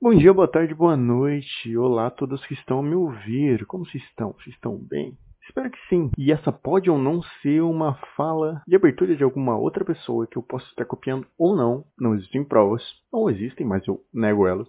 Bom 0.00 0.14
dia, 0.14 0.32
boa 0.32 0.46
tarde, 0.46 0.72
boa 0.76 0.96
noite. 0.96 1.76
Olá 1.76 2.06
a 2.06 2.10
todos 2.10 2.46
que 2.46 2.54
estão 2.54 2.78
a 2.78 2.82
me 2.84 2.94
ouvir. 2.94 3.66
Como 3.66 3.84
vocês 3.84 4.00
estão? 4.04 4.32
Vocês 4.34 4.54
estão 4.54 4.78
bem? 4.78 5.18
Espero 5.42 5.68
que 5.72 5.88
sim. 5.88 6.08
E 6.16 6.30
essa 6.30 6.52
pode 6.52 6.88
ou 6.88 6.96
não 6.96 7.20
ser 7.42 7.62
uma 7.62 7.94
fala 8.16 8.62
de 8.64 8.76
abertura 8.76 9.16
de 9.16 9.24
alguma 9.24 9.58
outra 9.58 9.84
pessoa 9.84 10.24
que 10.28 10.38
eu 10.38 10.42
possa 10.42 10.64
estar 10.66 10.84
copiando 10.84 11.26
ou 11.36 11.56
não. 11.56 11.84
Não 11.98 12.14
existem 12.14 12.44
provas. 12.44 12.80
Não 13.12 13.28
existem, 13.28 13.66
mas 13.66 13.84
eu 13.88 14.00
nego 14.14 14.46
elas. 14.46 14.68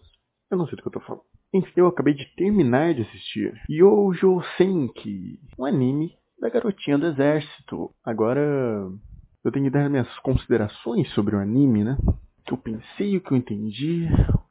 Eu 0.50 0.58
não 0.58 0.66
sei 0.66 0.76
do 0.76 0.82
que 0.82 0.88
eu 0.88 0.94
tô 0.94 1.00
falando. 1.02 1.22
Enfim, 1.54 1.74
eu 1.76 1.86
acabei 1.86 2.16
de 2.16 2.26
terminar 2.36 2.96
de 2.96 3.04
assistir 3.04 3.54
Yojo 3.70 4.42
Senki, 4.58 5.40
um 5.60 5.66
anime 5.66 6.12
da 6.42 6.50
garotinha 6.50 6.98
do 6.98 7.06
exército. 7.06 7.92
Agora 8.04 8.42
eu 9.46 9.52
tenho 9.52 9.66
que 9.66 9.72
dar 9.72 9.92
minhas 9.92 10.10
considerações 10.22 11.08
sobre 11.14 11.36
o 11.36 11.40
anime, 11.40 11.84
né? 11.84 11.98
O 12.02 12.44
que 12.44 12.54
eu 12.54 12.58
pensei, 12.58 13.16
o 13.16 13.22
que 13.22 13.32
eu 13.32 13.38
entendi, 13.38 14.08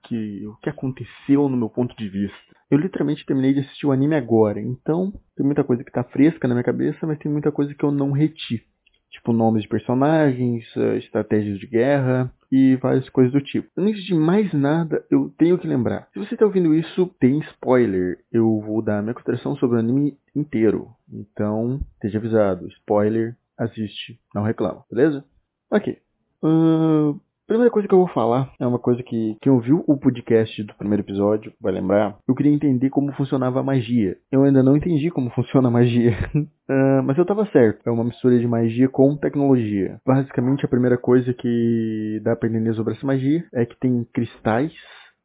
que, 0.09 0.47
o 0.47 0.57
que 0.57 0.71
aconteceu 0.71 1.49
no 1.49 1.57
meu 1.57 1.69
ponto 1.69 1.95
de 1.97 2.09
vista. 2.09 2.37
Eu 2.71 2.79
literalmente 2.79 3.25
terminei 3.25 3.55
de 3.55 3.61
assistir 3.61 3.87
o 3.87 3.93
anime 3.93 4.15
agora, 4.15 4.61
então 4.61 5.13
tem 5.37 5.45
muita 5.45 5.65
coisa 5.65 5.85
que 5.85 5.93
tá 5.93 6.05
fresca 6.05 6.47
na 6.47 6.55
minha 6.55 6.65
cabeça, 6.65 7.07
mas 7.07 7.19
tem 7.19 7.31
muita 7.31 7.53
coisa 7.53 7.75
que 7.75 7.85
eu 7.85 7.91
não 7.91 8.13
reti. 8.13 8.63
Tipo 9.11 9.33
nomes 9.33 9.63
de 9.63 9.69
personagens, 9.69 10.65
eh, 10.77 10.99
estratégias 10.99 11.59
de 11.59 11.67
guerra 11.67 12.31
e 12.53 12.77
várias 12.77 13.09
coisas 13.09 13.33
do 13.33 13.41
tipo. 13.41 13.69
Antes 13.77 14.05
de 14.05 14.15
mais 14.15 14.53
nada, 14.53 15.03
eu 15.11 15.33
tenho 15.39 15.59
que 15.59 15.67
lembrar. 15.67 16.09
Se 16.13 16.19
você 16.19 16.35
está 16.35 16.45
ouvindo 16.45 16.75
isso, 16.75 17.07
tem 17.19 17.39
spoiler. 17.41 18.19
Eu 18.31 18.61
vou 18.61 18.83
dar 18.83 19.03
minha 19.03 19.15
consideração 19.15 19.57
sobre 19.57 19.77
o 19.77 19.81
anime 19.81 20.19
inteiro. 20.37 20.89
Então, 21.11 21.81
esteja 21.95 22.19
avisado. 22.19 22.69
Spoiler, 22.69 23.35
assiste, 23.57 24.21
não 24.35 24.43
reclama, 24.43 24.85
beleza? 24.91 25.25
Ok. 25.71 25.99
Uh, 26.43 27.19
primeira 27.49 27.71
coisa 27.71 27.89
que 27.89 27.95
eu 27.95 27.99
vou 27.99 28.09
falar 28.09 28.53
é 28.61 28.67
uma 28.67 28.79
coisa 28.79 29.03
que 29.03 29.37
quem 29.41 29.51
ouviu 29.51 29.83
o 29.87 29.97
podcast 29.97 30.63
do 30.63 30.75
primeiro 30.75 31.03
episódio 31.03 31.53
vai 31.59 31.73
lembrar. 31.73 32.19
Eu 32.29 32.35
queria 32.35 32.53
entender 32.53 32.91
como 32.91 33.13
funcionava 33.15 33.61
a 33.61 33.63
magia. 33.63 34.17
Eu 34.31 34.45
ainda 34.45 34.63
não 34.63 34.77
entendi 34.77 35.11
como 35.11 35.31
funciona 35.31 35.69
a 35.69 35.71
magia. 35.71 36.13
uh, 36.35 37.03
mas 37.03 37.17
eu 37.17 37.25
tava 37.25 37.47
certo. 37.47 37.81
É 37.87 37.91
uma 37.91 38.05
mistura 38.05 38.39
de 38.39 38.47
magia 38.47 38.89
com 38.89 39.17
tecnologia. 39.17 39.99
Basicamente, 40.07 40.65
a 40.65 40.69
primeira 40.69 40.99
coisa 40.99 41.33
que 41.33 42.21
dá 42.23 42.37
pra 42.37 42.49
entender 42.49 42.75
sobre 42.75 42.93
essa 42.95 43.07
magia 43.07 43.43
é 43.55 43.65
que 43.65 43.79
tem 43.81 44.07
cristais 44.13 44.73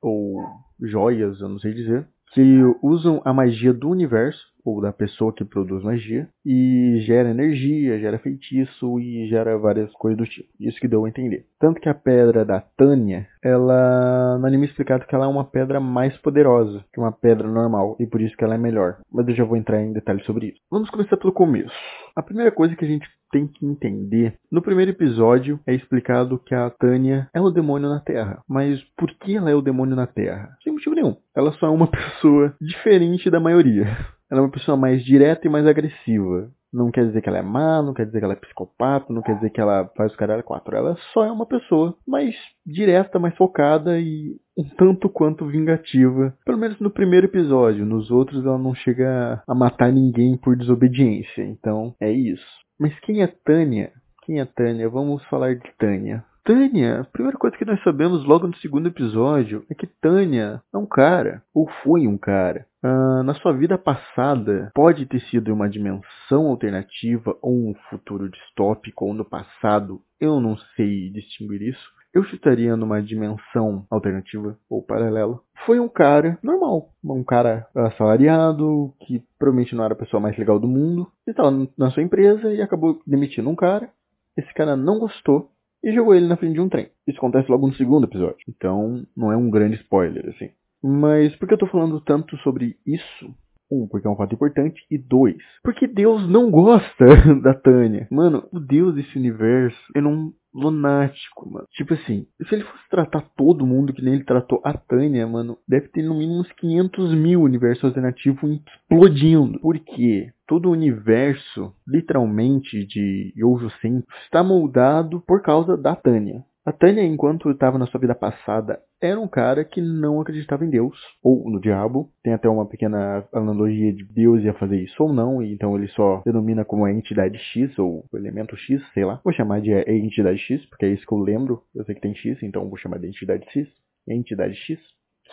ou 0.01 0.37
joias, 0.81 1.39
eu 1.41 1.49
não 1.49 1.59
sei 1.59 1.73
dizer, 1.73 2.07
que 2.33 2.61
usam 2.81 3.21
a 3.23 3.33
magia 3.33 3.73
do 3.73 3.89
universo 3.89 4.52
ou 4.63 4.81
da 4.81 4.91
pessoa 4.91 5.33
que 5.33 5.45
produz 5.45 5.83
magia 5.83 6.27
e 6.45 6.99
gera 7.05 7.29
energia, 7.29 7.99
gera 7.99 8.19
feitiço 8.19 8.99
e 8.99 9.27
gera 9.27 9.57
várias 9.57 9.91
coisas 9.93 10.17
do 10.17 10.25
tipo. 10.25 10.49
Isso 10.59 10.79
que 10.79 10.87
deu 10.87 11.05
a 11.05 11.09
entender. 11.09 11.45
Tanto 11.59 11.79
que 11.79 11.89
a 11.89 11.93
pedra 11.93 12.45
da 12.45 12.59
Tânia, 12.59 13.27
ela 13.43 14.37
no 14.39 14.45
anime 14.45 14.65
é 14.65 14.69
explicado 14.69 15.05
que 15.05 15.15
ela 15.15 15.25
é 15.25 15.29
uma 15.29 15.45
pedra 15.45 15.79
mais 15.79 16.15
poderosa 16.17 16.83
que 16.93 16.99
uma 16.99 17.11
pedra 17.11 17.47
normal 17.47 17.95
e 17.99 18.05
por 18.05 18.21
isso 18.21 18.35
que 18.35 18.43
ela 18.43 18.55
é 18.55 18.57
melhor. 18.57 18.97
Mas 19.11 19.27
eu 19.27 19.35
já 19.35 19.43
vou 19.43 19.57
entrar 19.57 19.81
em 19.81 19.93
detalhes 19.93 20.25
sobre 20.25 20.47
isso. 20.47 20.59
Vamos 20.71 20.89
começar 20.89 21.17
pelo 21.17 21.33
começo. 21.33 21.73
A 22.15 22.21
primeira 22.21 22.51
coisa 22.51 22.75
que 22.75 22.85
a 22.85 22.87
gente 22.87 23.07
tem 23.33 23.47
que 23.47 23.65
entender. 23.65 24.35
No 24.51 24.61
primeiro 24.61 24.91
episódio 24.91 25.59
é 25.65 25.73
explicado 25.73 26.37
que 26.37 26.53
a 26.53 26.69
Tânia 26.69 27.27
é 27.33 27.41
o 27.41 27.49
demônio 27.49 27.89
na 27.89 27.99
Terra. 27.99 28.43
Mas 28.47 28.79
por 28.95 29.09
que 29.17 29.35
ela 29.35 29.49
é 29.49 29.55
o 29.55 29.61
demônio 29.61 29.95
na 29.95 30.05
Terra? 30.05 30.55
Sem 30.63 30.71
motivo 30.71 30.95
nenhum. 30.95 31.15
Ela 31.35 31.51
só 31.53 31.65
é 31.65 31.69
uma 31.69 31.89
pessoa 31.89 32.55
diferente 32.61 33.31
da 33.31 33.39
maioria. 33.39 33.87
Ela 34.33 34.41
é 34.41 34.45
uma 34.45 34.51
pessoa 34.51 34.75
mais 34.75 35.05
direta 35.05 35.45
e 35.45 35.49
mais 35.49 35.67
agressiva. 35.67 36.49
Não 36.73 36.89
quer 36.89 37.05
dizer 37.05 37.21
que 37.21 37.29
ela 37.29 37.37
é 37.37 37.43
má, 37.43 37.83
não 37.83 37.93
quer 37.93 38.07
dizer 38.07 38.17
que 38.17 38.25
ela 38.25 38.33
é 38.33 38.37
psicopata, 38.37 39.13
não 39.13 39.21
quer 39.21 39.35
dizer 39.35 39.51
que 39.51 39.61
ela 39.61 39.87
faz 39.95 40.11
o 40.11 40.17
caralho 40.17 40.41
quatro. 40.41 40.75
Ela 40.75 40.97
só 41.13 41.23
é 41.23 41.31
uma 41.31 41.45
pessoa 41.45 41.95
mais 42.07 42.33
direta, 42.65 43.19
mais 43.19 43.37
focada 43.37 43.99
e 43.99 44.35
um 44.57 44.63
tanto 44.75 45.07
quanto 45.07 45.45
vingativa. 45.45 46.35
Pelo 46.43 46.57
menos 46.57 46.79
no 46.79 46.89
primeiro 46.89 47.27
episódio. 47.27 47.85
Nos 47.85 48.09
outros 48.09 48.43
ela 48.43 48.57
não 48.57 48.73
chega 48.73 49.43
a 49.47 49.53
matar 49.53 49.91
ninguém 49.91 50.35
por 50.35 50.57
desobediência. 50.57 51.43
Então 51.43 51.93
é 52.01 52.11
isso. 52.11 52.47
Mas 52.79 52.99
quem 53.01 53.21
é 53.21 53.27
Tânia? 53.27 53.91
Quem 54.25 54.39
é 54.39 54.45
Tânia? 54.45 54.89
Vamos 54.89 55.23
falar 55.25 55.53
de 55.53 55.71
Tânia. 55.77 56.25
Tânia, 56.43 56.99
a 56.99 57.03
primeira 57.05 57.37
coisa 57.37 57.55
que 57.55 57.63
nós 57.63 57.81
sabemos 57.83 58.25
logo 58.25 58.45
no 58.45 58.55
segundo 58.57 58.89
episódio 58.89 59.65
é 59.69 59.73
que 59.73 59.87
Tânia 59.87 60.61
é 60.73 60.77
um 60.77 60.85
cara, 60.85 61.41
ou 61.53 61.69
foi 61.81 62.05
um 62.05 62.17
cara. 62.17 62.65
Uh, 62.83 63.23
na 63.23 63.33
sua 63.35 63.53
vida 63.53 63.77
passada, 63.77 64.69
pode 64.75 65.05
ter 65.05 65.21
sido 65.29 65.53
uma 65.53 65.69
dimensão 65.69 66.47
alternativa 66.47 67.33
ou 67.41 67.69
um 67.69 67.73
futuro 67.89 68.29
distópico, 68.29 69.05
ou 69.05 69.13
no 69.13 69.23
passado, 69.23 70.01
eu 70.19 70.41
não 70.41 70.57
sei 70.75 71.09
distinguir 71.11 71.61
isso. 71.61 71.93
Eu 72.13 72.25
chutaria 72.25 72.75
numa 72.75 73.01
dimensão 73.01 73.85
alternativa 73.89 74.57
ou 74.69 74.83
paralela. 74.83 75.39
Foi 75.65 75.79
um 75.79 75.87
cara 75.87 76.37
normal, 76.43 76.89
um 77.01 77.23
cara 77.23 77.65
assalariado, 77.73 78.93
que 78.99 79.23
provavelmente 79.39 79.73
não 79.73 79.85
era 79.85 79.93
a 79.93 79.97
pessoa 79.97 80.19
mais 80.19 80.37
legal 80.37 80.59
do 80.59 80.67
mundo. 80.67 81.07
Ele 81.25 81.33
estava 81.33 81.67
na 81.77 81.89
sua 81.89 82.03
empresa 82.03 82.53
e 82.53 82.61
acabou 82.61 83.01
demitindo 83.07 83.49
um 83.49 83.55
cara. 83.55 83.89
Esse 84.35 84.53
cara 84.53 84.75
não 84.75 84.99
gostou 84.99 85.52
e 85.83 85.93
jogou 85.93 86.15
ele 86.15 86.27
na 86.27 86.37
frente 86.37 86.53
de 86.53 86.61
um 86.61 86.69
trem. 86.69 86.87
Isso 87.07 87.17
acontece 87.17 87.51
logo 87.51 87.67
no 87.67 87.75
segundo 87.75 88.05
episódio. 88.05 88.37
Então, 88.47 89.05
não 89.15 89.31
é 89.31 89.37
um 89.37 89.49
grande 89.49 89.75
spoiler, 89.75 90.29
assim. 90.29 90.49
Mas 90.81 91.35
por 91.35 91.47
que 91.47 91.53
eu 91.53 91.57
tô 91.57 91.67
falando 91.67 91.99
tanto 92.01 92.37
sobre 92.37 92.77
isso? 92.85 93.35
Um, 93.71 93.87
porque 93.87 94.07
é 94.07 94.09
um 94.09 94.15
fato 94.15 94.33
importante. 94.35 94.85
E 94.89 94.97
dois, 94.97 95.41
porque 95.63 95.87
Deus 95.87 96.29
não 96.29 96.51
gosta 96.51 97.05
da 97.41 97.53
Tânia. 97.53 98.07
Mano, 98.11 98.47
o 98.51 98.59
Deus 98.59 98.95
desse 98.95 99.17
universo 99.17 99.77
é 99.95 100.01
um 100.01 100.31
lunático, 100.53 101.49
mano. 101.49 101.67
Tipo 101.71 101.93
assim, 101.93 102.27
se 102.47 102.55
ele 102.55 102.63
fosse 102.63 102.89
tratar 102.89 103.21
todo 103.35 103.65
mundo 103.65 103.93
que 103.93 104.01
nem 104.01 104.15
ele 104.15 104.23
tratou 104.23 104.61
a 104.63 104.73
Tânia, 104.73 105.25
mano, 105.27 105.57
deve 105.67 105.87
ter 105.87 106.03
no 106.03 106.15
mínimo 106.15 106.41
uns 106.41 106.51
500 106.53 107.13
mil 107.15 107.41
universos 107.41 107.83
alternativos 107.83 108.61
explodindo. 108.83 109.59
Por 109.59 109.79
quê? 109.79 110.31
Todo 110.47 110.69
o 110.69 110.73
universo, 110.73 111.73
literalmente, 111.87 112.85
de 112.85 113.33
Yojo 113.35 113.69
Sen 113.81 114.03
está 114.25 114.43
moldado 114.43 115.21
por 115.21 115.41
causa 115.41 115.75
da 115.75 115.95
Tânia. 115.95 116.43
A 116.65 116.71
Tânia, 116.71 117.03
enquanto 117.03 117.51
estava 117.51 117.77
na 117.77 117.85
sua 117.87 117.99
vida 117.99 118.15
passada, 118.15 118.79
era 119.01 119.19
um 119.19 119.27
cara 119.27 119.65
que 119.65 119.81
não 119.81 120.21
acreditava 120.21 120.63
em 120.63 120.69
Deus 120.69 120.97
ou 121.21 121.49
no 121.51 121.59
diabo. 121.59 122.09
Tem 122.23 122.33
até 122.33 122.47
uma 122.47 122.65
pequena 122.65 123.27
analogia 123.33 123.91
de 123.91 124.05
Deus 124.05 124.41
ia 124.43 124.53
fazer 124.53 124.79
isso 124.79 125.03
ou 125.03 125.11
não, 125.11 125.43
e 125.43 125.53
então 125.53 125.75
ele 125.77 125.89
só 125.89 126.21
denomina 126.25 126.63
como 126.63 126.85
a 126.85 126.91
entidade 126.93 127.37
X 127.37 127.77
ou 127.77 128.05
o 128.09 128.17
elemento 128.17 128.55
X, 128.55 128.81
sei 128.93 129.03
lá. 129.03 129.19
Vou 129.25 129.33
chamar 129.33 129.59
de 129.59 129.73
entidade 129.73 130.39
X, 130.39 130.65
porque 130.67 130.85
é 130.85 130.93
isso 130.93 131.05
que 131.05 131.13
eu 131.13 131.19
lembro. 131.19 131.61
Eu 131.75 131.83
sei 131.83 131.95
que 131.95 132.01
tem 132.01 132.15
X, 132.15 132.41
então 132.41 132.69
vou 132.69 132.77
chamar 132.77 132.97
de 132.97 133.07
entidade 133.07 133.45
X. 133.51 133.67
Entidade 134.07 134.55
X 134.55 134.79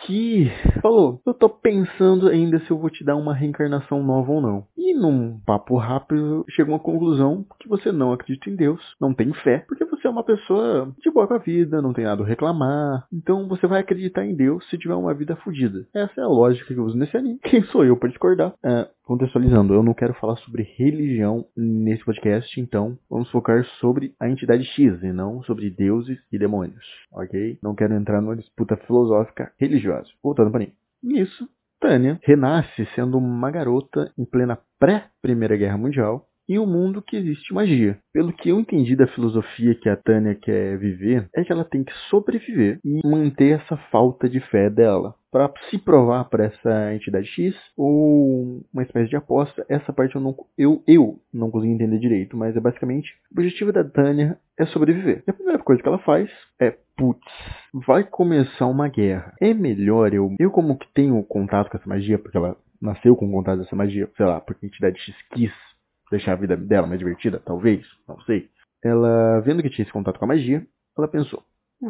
que 0.05 0.49
falou: 0.81 1.21
Eu 1.25 1.33
tô 1.33 1.49
pensando 1.49 2.27
ainda 2.27 2.59
se 2.59 2.71
eu 2.71 2.77
vou 2.77 2.89
te 2.89 3.03
dar 3.03 3.15
uma 3.15 3.33
reencarnação 3.33 4.03
nova 4.03 4.31
ou 4.31 4.41
não. 4.41 4.65
E 4.77 4.93
num 4.93 5.39
papo 5.45 5.77
rápido, 5.77 6.45
chegou 6.49 6.73
uma 6.73 6.79
conclusão 6.79 7.45
que 7.59 7.67
você 7.67 7.91
não 7.91 8.11
acredita 8.11 8.49
em 8.49 8.55
Deus, 8.55 8.81
não 8.99 9.13
tem 9.13 9.33
fé, 9.33 9.63
porque 9.67 9.85
você 9.85 10.07
é 10.07 10.09
uma 10.09 10.23
pessoa 10.23 10.93
de 10.99 11.11
boa 11.11 11.27
com 11.27 11.35
a 11.35 11.39
vida, 11.39 11.81
não 11.81 11.93
tem 11.93 12.05
nada 12.05 12.23
a 12.23 12.27
reclamar. 12.27 13.05
Então 13.11 13.47
você 13.47 13.67
vai 13.67 13.81
acreditar 13.81 14.25
em 14.25 14.35
Deus 14.35 14.67
se 14.69 14.77
tiver 14.77 14.95
uma 14.95 15.13
vida 15.13 15.35
fodida. 15.37 15.85
Essa 15.93 16.21
é 16.21 16.23
a 16.23 16.27
lógica 16.27 16.73
que 16.73 16.79
eu 16.79 16.85
uso 16.85 16.97
nesse 16.97 17.15
anime. 17.15 17.39
Quem 17.43 17.63
sou 17.63 17.85
eu 17.85 17.97
para 17.97 18.09
discordar? 18.09 18.53
É, 18.63 18.87
contextualizando, 19.11 19.73
eu 19.73 19.83
não 19.83 19.93
quero 19.93 20.13
falar 20.13 20.37
sobre 20.37 20.63
religião 20.77 21.45
nesse 21.53 22.01
podcast, 22.05 22.57
então 22.61 22.97
vamos 23.09 23.29
focar 23.29 23.61
sobre 23.81 24.15
a 24.17 24.29
entidade 24.29 24.63
X 24.63 25.03
e 25.03 25.11
não 25.11 25.43
sobre 25.43 25.69
deuses 25.69 26.17
e 26.31 26.39
demônios, 26.39 26.85
ok? 27.11 27.59
Não 27.61 27.75
quero 27.75 27.93
entrar 27.93 28.21
numa 28.21 28.37
disputa 28.37 28.77
filosófica 28.77 29.51
religiosa. 29.59 30.07
Voltando 30.23 30.49
para 30.49 30.61
mim. 30.61 30.71
Nisso, 31.03 31.45
Tânia 31.81 32.21
renasce 32.23 32.85
sendo 32.95 33.17
uma 33.17 33.51
garota 33.51 34.13
em 34.17 34.23
plena 34.23 34.57
pré-Primeira 34.79 35.57
Guerra 35.57 35.77
Mundial 35.77 36.25
em 36.51 36.59
um 36.59 36.65
mundo 36.65 37.01
que 37.01 37.15
existe 37.15 37.53
magia. 37.53 37.97
Pelo 38.13 38.33
que 38.33 38.49
eu 38.49 38.59
entendi 38.59 38.95
da 38.95 39.07
filosofia 39.07 39.73
que 39.73 39.87
a 39.87 39.95
Tânia 39.95 40.35
quer 40.35 40.77
viver, 40.77 41.29
é 41.33 41.43
que 41.43 41.51
ela 41.51 41.63
tem 41.63 41.83
que 41.83 41.93
sobreviver 42.09 42.79
e 42.83 42.99
manter 43.07 43.59
essa 43.61 43.77
falta 43.89 44.27
de 44.27 44.41
fé 44.41 44.69
dela 44.69 45.15
para 45.31 45.49
se 45.69 45.77
provar 45.77 46.25
para 46.25 46.43
essa 46.43 46.93
entidade 46.93 47.25
X 47.27 47.55
ou 47.77 48.61
uma 48.73 48.83
espécie 48.83 49.09
de 49.09 49.15
aposta. 49.15 49.65
Essa 49.69 49.93
parte 49.93 50.15
eu 50.15 50.21
não, 50.21 50.35
eu, 50.57 50.83
eu 50.85 51.19
não 51.33 51.49
consegui 51.49 51.73
entender 51.73 51.99
direito, 51.99 52.35
mas 52.35 52.53
é 52.55 52.59
basicamente 52.59 53.13
o 53.31 53.39
objetivo 53.39 53.71
da 53.71 53.85
Tânia 53.85 54.37
é 54.59 54.65
sobreviver. 54.65 55.23
E 55.25 55.31
a 55.31 55.33
primeira 55.33 55.63
coisa 55.63 55.81
que 55.81 55.87
ela 55.87 55.99
faz 55.99 56.29
é, 56.59 56.75
putz, 56.97 57.21
vai 57.73 58.03
começar 58.03 58.67
uma 58.67 58.89
guerra. 58.89 59.33
É 59.39 59.53
melhor 59.53 60.13
eu, 60.13 60.35
eu 60.37 60.51
como 60.51 60.77
que 60.77 60.87
tenho 60.93 61.23
contato 61.23 61.69
com 61.69 61.77
essa 61.77 61.87
magia, 61.87 62.19
porque 62.19 62.35
ela 62.35 62.57
nasceu 62.81 63.15
com 63.15 63.31
contato 63.31 63.59
dessa 63.59 63.75
magia, 63.75 64.09
sei 64.17 64.25
lá, 64.25 64.41
porque 64.41 64.65
a 64.65 64.67
entidade 64.67 64.99
X 64.99 65.15
quis 65.31 65.51
deixar 66.11 66.33
a 66.33 66.35
vida 66.35 66.55
dela 66.55 66.85
mais 66.85 66.99
divertida, 66.99 67.41
talvez, 67.43 67.85
não 68.07 68.19
sei. 68.21 68.49
Ela, 68.83 69.39
vendo 69.41 69.63
que 69.63 69.69
tinha 69.69 69.83
esse 69.83 69.93
contato 69.93 70.19
com 70.19 70.25
a 70.25 70.27
magia, 70.27 70.65
ela 70.97 71.07
pensou: 71.07 71.43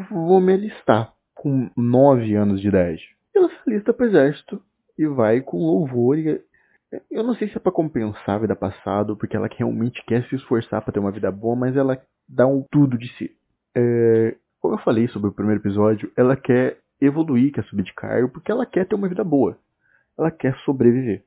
vou 0.10 0.40
me 0.40 0.54
alistar 0.54 1.14
com 1.34 1.70
9 1.76 2.36
anos 2.36 2.62
de 2.62 2.68
idade. 2.68 3.02
Ela 3.36 3.50
se 3.50 3.70
alista 3.70 3.94
para 3.94 4.06
exército 4.06 4.62
e 4.98 5.08
vai 5.08 5.42
com 5.42 5.58
louvor. 5.58 6.18
E... 6.18 6.42
Eu 7.10 7.24
não 7.24 7.34
sei 7.36 7.48
se 7.50 7.58
é 7.58 7.60
para 7.60 7.72
compensar 7.72 8.36
a 8.36 8.40
vida 8.40 8.56
passada, 8.56 9.16
porque 9.16 9.36
ela 9.36 9.50
realmente 9.50 10.04
quer 10.06 10.24
se 10.28 10.36
esforçar 10.36 10.82
para 10.82 10.94
ter 10.94 11.00
uma 11.00 11.12
vida 11.12 11.32
boa, 11.32 11.56
mas 11.56 11.76
ela 11.76 12.02
dá 12.28 12.46
um 12.46 12.64
tudo 12.70 12.98
de 12.98 13.08
si. 13.18 13.32
É... 13.76 14.36
Como 14.60 14.76
eu 14.76 14.80
falei 14.80 15.08
sobre 15.08 15.30
o 15.30 15.34
primeiro 15.34 15.62
episódio, 15.62 16.12
ela 16.16 16.36
quer 16.36 16.78
evoluir, 17.00 17.52
quer 17.52 17.64
subir 17.64 17.84
de 17.84 17.94
cargo, 17.94 18.30
porque 18.30 18.52
ela 18.52 18.66
quer 18.66 18.86
ter 18.86 18.94
uma 18.94 19.10
vida 19.10 19.24
boa. 19.24 19.58
Ela 20.18 20.30
quer 20.30 20.56
sobreviver. 20.66 21.24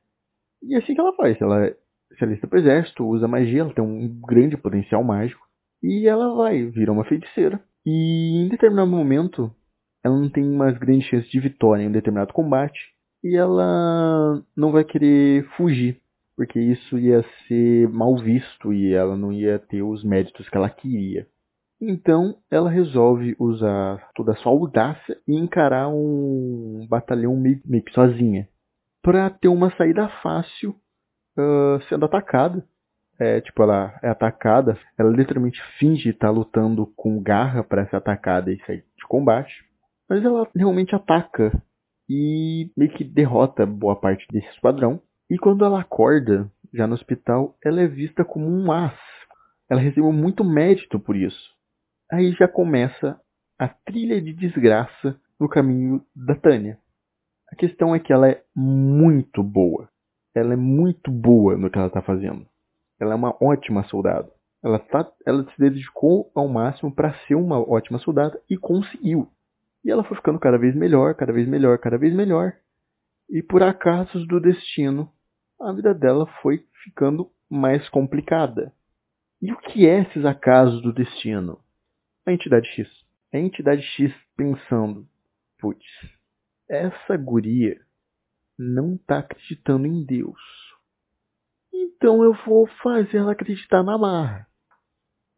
E 0.63 0.75
é 0.75 0.77
assim 0.77 0.93
que 0.93 1.01
ela 1.01 1.13
faz. 1.13 1.39
Ela 1.41 1.75
se 2.17 2.23
alista 2.23 2.47
pro 2.47 2.59
exército, 2.59 3.05
usa 3.05 3.27
magia, 3.27 3.61
ela 3.61 3.73
tem 3.73 3.83
um 3.83 4.19
grande 4.27 4.57
potencial 4.57 5.03
mágico. 5.03 5.45
E 5.81 6.07
ela 6.07 6.35
vai, 6.35 6.65
vira 6.65 6.91
uma 6.91 7.05
feiticeira. 7.05 7.61
E 7.85 8.43
em 8.43 8.49
determinado 8.49 8.89
momento, 8.89 9.51
ela 10.03 10.17
não 10.17 10.29
tem 10.29 10.43
umas 10.43 10.77
grandes 10.77 11.07
chances 11.07 11.29
de 11.29 11.39
vitória 11.39 11.83
em 11.83 11.87
um 11.87 11.91
determinado 11.91 12.33
combate. 12.33 12.79
E 13.23 13.35
ela 13.35 14.43
não 14.55 14.71
vai 14.71 14.83
querer 14.83 15.47
fugir, 15.57 15.99
porque 16.35 16.59
isso 16.59 16.97
ia 16.99 17.23
ser 17.47 17.89
mal 17.89 18.15
visto 18.17 18.71
e 18.73 18.93
ela 18.93 19.15
não 19.17 19.31
ia 19.31 19.57
ter 19.57 19.81
os 19.81 20.03
méritos 20.03 20.47
que 20.47 20.57
ela 20.57 20.69
queria. 20.69 21.27
Então 21.81 22.37
ela 22.49 22.69
resolve 22.69 23.35
usar 23.39 24.09
toda 24.15 24.33
a 24.33 24.35
sua 24.35 24.51
audácia 24.51 25.17
e 25.27 25.35
encarar 25.35 25.89
um 25.89 26.85
batalhão 26.89 27.35
meio, 27.35 27.61
meio 27.65 27.83
que 27.83 27.93
sozinha. 27.93 28.47
Para 29.01 29.29
ter 29.29 29.47
uma 29.47 29.75
saída 29.75 30.07
fácil 30.21 30.75
sendo 31.89 32.05
atacada. 32.05 32.63
É, 33.17 33.39
tipo, 33.39 33.63
ela 33.63 33.97
é 34.03 34.09
atacada, 34.09 34.77
ela 34.97 35.09
literalmente 35.09 35.61
finge 35.79 36.09
estar 36.09 36.29
lutando 36.29 36.85
com 36.97 37.21
garra 37.21 37.63
para 37.63 37.87
ser 37.87 37.95
atacada 37.95 38.51
e 38.51 38.59
sair 38.65 38.83
de 38.97 39.07
combate. 39.07 39.63
Mas 40.09 40.23
ela 40.23 40.47
realmente 40.53 40.93
ataca 40.93 41.51
e 42.09 42.69
meio 42.75 42.91
que 42.91 43.03
derrota 43.03 43.65
boa 43.65 43.95
parte 43.95 44.27
desse 44.31 44.47
esquadrão. 44.49 45.01
E 45.29 45.37
quando 45.37 45.63
ela 45.63 45.79
acorda, 45.79 46.51
já 46.73 46.85
no 46.85 46.93
hospital, 46.93 47.57
ela 47.63 47.81
é 47.81 47.87
vista 47.87 48.23
como 48.25 48.47
um 48.47 48.71
as. 48.71 48.93
Ela 49.69 49.81
recebeu 49.81 50.11
muito 50.11 50.43
mérito 50.43 50.99
por 50.99 51.15
isso. 51.15 51.55
Aí 52.11 52.31
já 52.33 52.47
começa 52.47 53.19
a 53.57 53.67
trilha 53.67 54.21
de 54.21 54.33
desgraça 54.33 55.19
no 55.39 55.49
caminho 55.49 56.05
da 56.15 56.35
Tânia. 56.35 56.77
A 57.51 57.55
questão 57.55 57.95
é 57.95 57.99
que 57.99 58.11
ela 58.11 58.29
é 58.29 58.43
muito 58.55 59.41
boa. 59.41 59.89
Ela 60.35 60.53
é 60.53 60.57
muito 60.57 61.09
boa 61.09 61.57
no 61.57 61.69
que 61.69 61.77
ela 61.77 61.87
está 61.87 62.01
fazendo. 62.01 62.45
Ela 62.99 63.13
é 63.13 63.15
uma 63.15 63.35
ótima 63.41 63.83
soldado. 63.85 64.29
Ela, 64.63 64.79
tá, 64.79 65.09
ela 65.25 65.43
se 65.43 65.59
dedicou 65.59 66.31
ao 66.35 66.47
máximo 66.47 66.93
para 66.93 67.13
ser 67.25 67.35
uma 67.35 67.59
ótima 67.59 67.99
soldada 67.99 68.39
e 68.49 68.57
conseguiu. 68.57 69.27
E 69.83 69.91
ela 69.91 70.03
foi 70.03 70.17
ficando 70.17 70.39
cada 70.39 70.57
vez 70.57 70.75
melhor, 70.75 71.15
cada 71.15 71.31
vez 71.31 71.47
melhor, 71.47 71.77
cada 71.77 71.97
vez 71.97 72.13
melhor. 72.13 72.53
E 73.29 73.41
por 73.41 73.63
acasos 73.63 74.27
do 74.27 74.39
destino, 74.39 75.09
a 75.61 75.71
vida 75.71 75.93
dela 75.93 76.27
foi 76.41 76.63
ficando 76.83 77.31
mais 77.49 77.87
complicada. 77.89 78.73
E 79.41 79.51
o 79.51 79.57
que 79.57 79.87
é 79.87 80.01
esses 80.01 80.25
acasos 80.25 80.81
do 80.81 80.91
destino? 80.91 81.59
a 82.25 82.33
entidade 82.33 82.67
X. 82.69 82.89
A 83.31 83.37
entidade 83.37 83.83
X 83.83 84.11
pensando, 84.35 85.07
putz, 85.59 85.85
essa 86.67 87.15
guria 87.17 87.79
não 88.57 88.95
está 88.95 89.19
acreditando 89.19 89.85
em 89.85 90.03
Deus. 90.03 90.39
Então 91.73 92.23
eu 92.23 92.33
vou 92.45 92.67
fazer 92.81 93.17
ela 93.17 93.33
acreditar 93.33 93.83
na 93.83 93.97
marra. 93.97 94.47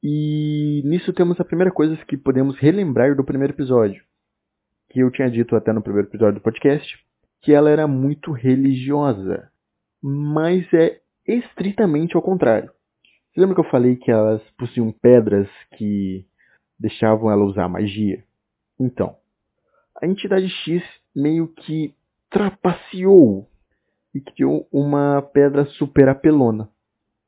E 0.03 0.81
nisso 0.85 1.11
temos 1.13 1.39
a 1.39 1.45
primeira 1.45 1.71
coisa 1.71 1.95
que 2.05 2.15
podemos 2.15 2.57
relembrar 2.57 3.15
do 3.15 3.23
primeiro 3.23 3.53
episódio. 3.53 4.03
Que 4.89 4.99
eu 4.99 5.11
tinha 5.11 5.29
dito 5.29 5.55
até 5.55 5.73
no 5.73 5.81
primeiro 5.81 6.07
episódio 6.07 6.35
do 6.35 6.43
podcast, 6.43 6.97
que 7.41 7.53
ela 7.53 7.69
era 7.69 7.87
muito 7.87 8.31
religiosa. 8.31 9.51
Mas 10.01 10.71
é 10.73 11.01
estritamente 11.27 12.15
ao 12.15 12.21
contrário. 12.21 12.71
Você 13.33 13.41
lembra 13.41 13.55
que 13.55 13.61
eu 13.61 13.71
falei 13.71 13.95
que 13.95 14.11
elas 14.11 14.41
possuíam 14.57 14.91
pedras 14.91 15.49
que 15.75 16.25
deixavam 16.79 17.31
ela 17.31 17.43
usar 17.43 17.67
magia. 17.67 18.23
Então, 18.79 19.15
a 20.01 20.05
entidade 20.05 20.47
X 20.47 20.83
meio 21.15 21.47
que 21.47 21.93
trapaceou 22.29 23.49
e 24.13 24.21
criou 24.21 24.67
uma 24.71 25.21
pedra 25.21 25.65
super 25.65 26.09
apelona. 26.09 26.69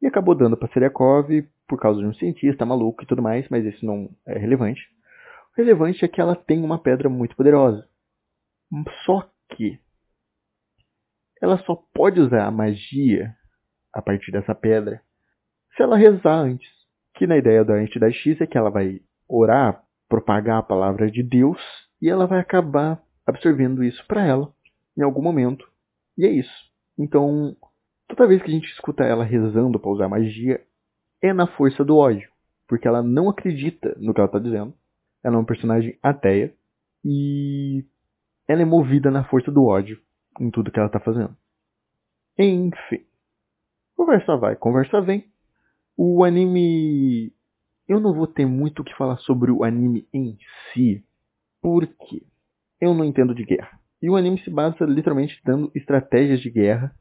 E 0.01 0.07
acabou 0.07 0.35
dando 0.35 0.57
para 0.57 0.69
Seriakov 0.69 1.27
por 1.67 1.79
causa 1.79 1.99
de 1.99 2.07
um 2.07 2.13
cientista 2.13 2.65
maluco 2.65 3.03
e 3.03 3.05
tudo 3.05 3.21
mais, 3.21 3.47
mas 3.49 3.65
isso 3.65 3.85
não 3.85 4.09
é 4.25 4.37
relevante. 4.37 4.81
O 5.53 5.61
relevante 5.61 6.03
é 6.03 6.07
que 6.07 6.19
ela 6.19 6.35
tem 6.35 6.63
uma 6.63 6.79
pedra 6.79 7.09
muito 7.09 7.35
poderosa. 7.35 7.87
Só 9.05 9.29
que 9.49 9.79
ela 11.41 11.57
só 11.59 11.75
pode 11.93 12.19
usar 12.19 12.45
a 12.45 12.51
magia 12.51 13.35
a 13.93 14.01
partir 14.01 14.31
dessa 14.31 14.53
pedra 14.53 15.01
se 15.75 15.83
ela 15.83 15.97
rezar 15.97 16.39
antes. 16.39 16.69
Que 17.15 17.27
na 17.27 17.37
ideia 17.37 17.63
da 17.63 17.81
entidade 17.81 18.15
X 18.15 18.39
é 18.41 18.47
que 18.47 18.57
ela 18.57 18.69
vai 18.69 19.01
orar, 19.27 19.83
propagar 20.07 20.59
a 20.59 20.63
palavra 20.63 21.11
de 21.11 21.21
Deus 21.21 21.59
e 22.01 22.09
ela 22.09 22.25
vai 22.25 22.39
acabar 22.39 23.01
absorvendo 23.25 23.83
isso 23.83 24.05
para 24.07 24.25
ela 24.25 24.51
em 24.99 25.03
algum 25.03 25.21
momento. 25.21 25.65
E 26.17 26.25
é 26.25 26.29
isso. 26.29 26.69
Então, 26.97 27.55
toda 28.07 28.27
vez 28.27 28.41
que 28.41 28.49
a 28.49 28.53
gente 28.53 28.67
escuta 28.73 29.03
ela 29.03 29.23
rezando 29.23 29.79
para 29.79 29.89
usar 29.89 30.09
magia, 30.09 30.61
é 31.21 31.33
na 31.33 31.47
força 31.47 31.83
do 31.85 31.95
ódio, 31.95 32.29
porque 32.67 32.87
ela 32.87 33.01
não 33.01 33.29
acredita 33.29 33.95
no 33.97 34.13
que 34.13 34.19
ela 34.19 34.27
está 34.27 34.39
dizendo. 34.39 34.73
Ela 35.23 35.35
é 35.35 35.39
uma 35.39 35.45
personagem 35.45 35.97
ateia 36.03 36.53
e 37.03 37.85
ela 38.47 38.61
é 38.61 38.65
movida 38.65 39.09
na 39.09 39.23
força 39.23 39.49
do 39.49 39.63
ódio 39.63 39.99
em 40.39 40.51
tudo 40.51 40.71
que 40.71 40.79
ela 40.79 40.87
está 40.87 40.99
fazendo. 40.99 41.35
Enfim, 42.37 43.05
conversa 43.95 44.35
vai, 44.37 44.55
conversa 44.55 45.01
vem. 45.01 45.25
O 45.97 46.23
anime 46.23 47.33
eu 47.87 47.99
não 47.99 48.13
vou 48.13 48.27
ter 48.27 48.45
muito 48.45 48.81
o 48.81 48.85
que 48.85 48.95
falar 48.95 49.17
sobre 49.17 49.51
o 49.51 49.63
anime 49.63 50.07
em 50.13 50.37
si, 50.71 51.03
porque 51.61 52.23
eu 52.79 52.93
não 52.93 53.03
entendo 53.03 53.33
de 53.33 53.43
guerra. 53.43 53.78
E 54.01 54.09
o 54.09 54.15
anime 54.15 54.39
se 54.39 54.49
basa 54.49 54.85
literalmente 54.85 55.39
dando 55.43 55.71
estratégias 55.75 56.39
de 56.41 56.49
guerra 56.49 56.93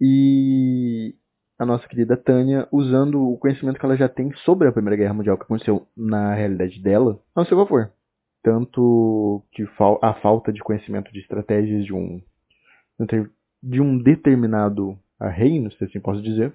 e 0.00 1.14
a 1.58 1.66
nossa 1.66 1.88
querida 1.88 2.16
Tânia 2.16 2.68
usando 2.70 3.20
o 3.20 3.38
conhecimento 3.38 3.78
que 3.78 3.84
ela 3.84 3.96
já 3.96 4.08
tem 4.08 4.32
sobre 4.44 4.68
a 4.68 4.72
Primeira 4.72 4.96
Guerra 4.96 5.14
Mundial 5.14 5.36
que 5.36 5.44
aconteceu 5.44 5.86
na 5.96 6.34
realidade 6.34 6.80
dela 6.80 7.18
ao 7.34 7.44
seu 7.46 7.56
favor. 7.56 7.90
Tanto 8.42 9.42
que 9.52 9.66
a 10.02 10.14
falta 10.14 10.52
de 10.52 10.60
conhecimento 10.60 11.12
de 11.12 11.20
estratégias 11.20 11.84
de 11.84 11.92
um 11.92 12.22
de 13.62 13.80
um 13.80 13.98
determinado 13.98 14.98
reino, 15.20 15.70
se 15.72 15.84
assim 15.84 16.00
posso 16.00 16.22
dizer, 16.22 16.52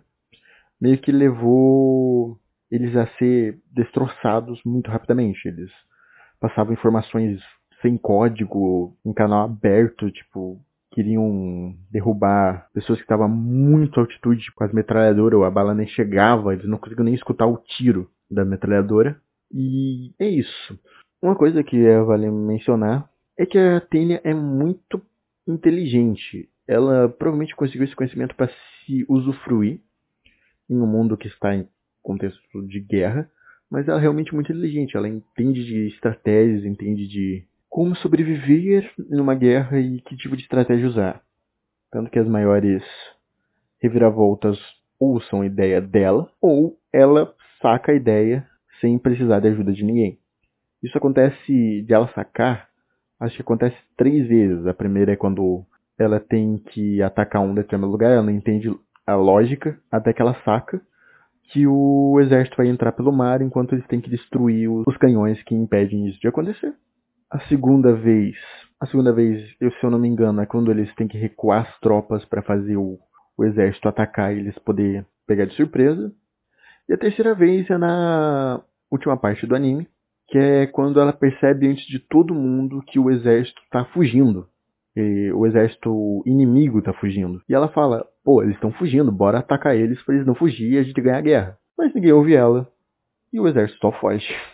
meio 0.80 0.98
que 1.00 1.12
levou 1.12 2.38
eles 2.72 2.96
a 2.96 3.08
ser 3.18 3.60
destroçados 3.72 4.62
muito 4.66 4.90
rapidamente. 4.90 5.48
Eles 5.48 5.70
passavam 6.40 6.74
informações 6.74 7.42
sem 7.84 7.98
código, 7.98 8.98
em 9.06 9.14
canal 9.14 9.46
aberto, 9.46 10.10
tipo, 10.10 10.60
queriam 10.92 11.76
derrubar 11.92 12.70
pessoas 12.74 12.98
que 12.98 13.04
estavam 13.04 13.28
muito 13.28 14.00
altitude 14.00 14.52
com 14.54 14.64
as 14.64 14.74
metralhadoras, 14.74 15.38
ou 15.38 15.46
a 15.46 15.52
bala 15.52 15.76
nem 15.76 15.88
chegava, 15.88 16.54
eles 16.54 16.66
não 16.66 16.80
conseguiam 16.80 17.06
nem 17.06 17.14
escutar 17.14 17.46
o 17.46 17.58
tiro 17.58 18.10
da 18.32 18.46
metralhadora. 18.46 19.20
E 19.52 20.14
é 20.18 20.28
isso. 20.28 20.80
Uma 21.22 21.36
coisa 21.36 21.64
que 21.64 21.86
é 21.86 22.02
vale 22.02 22.32
mencionar 22.32 23.10
é 23.38 23.46
que 23.46 23.58
a 23.58 23.82
Tênia 23.82 24.22
é 24.24 24.34
muito 24.34 25.02
inteligente. 25.48 26.50
Ela 26.68 27.10
provavelmente 27.10 27.56
conseguiu 27.56 27.86
esse 27.86 27.96
conhecimento 27.96 28.36
para 28.36 28.50
se 28.86 29.06
usufruir 29.10 29.80
em 30.70 30.80
um 30.80 30.88
mundo 30.88 31.18
que 31.18 31.28
está 31.28 31.54
em 31.56 31.68
contexto 32.02 32.40
de 32.68 32.80
guerra, 32.80 33.30
mas 33.70 33.88
ela 33.88 33.98
é 33.98 34.02
realmente 34.02 34.34
muito 34.34 34.52
inteligente. 34.52 34.96
Ela 34.96 35.10
entende 35.10 35.66
de 35.66 35.88
estratégias, 35.88 36.66
entende 36.66 37.08
de 37.08 37.46
como 37.74 37.96
sobreviver 37.96 38.88
numa 39.10 39.34
guerra 39.34 39.80
e 39.80 40.00
que 40.02 40.16
tipo 40.16 40.38
de 40.38 40.44
estratégia 40.44 40.88
usar. 40.88 41.24
Tanto 41.92 42.12
que 42.12 42.20
as 42.20 42.28
maiores 42.28 42.84
reviravoltas 43.82 44.60
ou 45.00 45.20
são 45.24 45.44
ideia 45.44 45.82
dela, 45.82 46.30
ou 46.40 46.78
ela 46.94 47.34
saca 47.60 47.92
a 47.92 47.96
ideia 47.96 48.48
sem 48.80 49.00
precisar 49.00 49.40
de 49.40 49.48
ajuda 49.48 49.74
de 49.74 49.84
ninguém. 49.84 50.20
Isso 50.84 50.96
acontece 50.96 51.82
de 51.82 51.92
ela 51.92 52.08
sacar, 52.14 52.70
acho 53.20 53.38
que 53.38 53.42
acontece 53.42 53.76
três 53.98 54.28
vezes. 54.28 54.68
A 54.68 54.74
primeira 54.76 55.14
é 55.14 55.16
quando 55.16 55.66
ela 55.98 56.20
tem 56.20 56.60
que 56.60 57.02
atacar 57.02 57.42
um 57.42 57.56
determinado 57.56 57.92
lugar, 57.92 58.12
ela 58.12 58.22
não 58.22 58.32
entende 58.32 58.70
a 59.04 59.16
lógica, 59.16 59.80
até 59.92 60.14
que 60.14 60.22
ela 60.22 60.40
saca 60.46 60.80
que 61.46 61.66
o 61.66 62.20
exército 62.22 62.56
vai 62.56 62.68
entrar 62.68 62.92
pelo 62.92 63.12
mar 63.12 63.42
enquanto 63.42 63.74
eles 63.74 63.88
têm 63.88 64.00
que 64.00 64.12
destruir 64.12 64.70
os 64.70 64.98
canhões 64.98 65.42
que 65.42 65.56
impedem 65.56 66.08
isso 66.08 66.22
de 66.22 66.28
acontecer. 66.28 66.72
A 67.34 67.40
segunda 67.48 67.96
vez, 67.96 68.36
a 68.80 68.86
segunda 68.86 69.12
vez, 69.12 69.44
eu, 69.60 69.72
se 69.72 69.84
eu 69.84 69.90
não 69.90 69.98
me 69.98 70.08
engano, 70.08 70.40
é 70.40 70.46
quando 70.46 70.70
eles 70.70 70.94
têm 70.94 71.08
que 71.08 71.18
recuar 71.18 71.64
as 71.64 71.80
tropas 71.80 72.24
para 72.26 72.44
fazer 72.44 72.78
o, 72.78 73.00
o 73.36 73.44
exército 73.44 73.90
atacar 73.90 74.32
e 74.32 74.38
eles 74.38 74.56
poder 74.60 75.04
pegar 75.26 75.46
de 75.46 75.56
surpresa. 75.56 76.14
E 76.88 76.94
a 76.94 76.98
terceira 76.98 77.34
vez 77.34 77.68
é 77.72 77.78
na 77.80 78.62
última 78.92 79.18
parte 79.18 79.48
do 79.48 79.56
anime, 79.56 79.88
que 80.28 80.38
é 80.38 80.68
quando 80.68 81.00
ela 81.00 81.12
percebe 81.12 81.68
antes 81.68 81.88
de 81.88 81.98
todo 81.98 82.36
mundo 82.36 82.84
que 82.86 83.00
o 83.00 83.10
exército 83.10 83.60
está 83.64 83.84
fugindo. 83.86 84.48
E 84.96 85.32
o 85.32 85.48
exército 85.48 86.22
inimigo 86.28 86.78
está 86.78 86.94
fugindo. 86.94 87.42
E 87.50 87.56
ela 87.56 87.68
fala: 87.70 88.06
pô, 88.24 88.44
eles 88.44 88.54
estão 88.54 88.72
fugindo, 88.74 89.12
bora 89.12 89.40
atacar 89.40 89.76
eles 89.76 90.00
para 90.04 90.14
eles 90.14 90.28
não 90.28 90.36
fugir 90.36 90.74
e 90.74 90.78
a 90.78 90.84
gente 90.84 91.02
ganhar 91.02 91.18
a 91.18 91.22
guerra. 91.22 91.58
Mas 91.76 91.92
ninguém 91.96 92.12
ouve 92.12 92.36
ela 92.36 92.68
e 93.34 93.40
o 93.40 93.48
exército 93.48 93.80
só 93.80 93.92
foge. 93.94 94.28